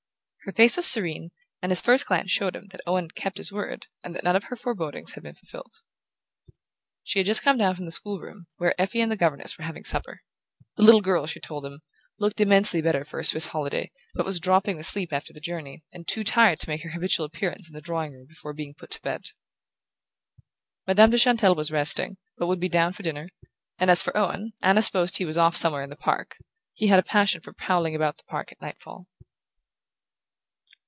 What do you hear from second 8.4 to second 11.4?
where Effie and the governess were having supper; the little girl, she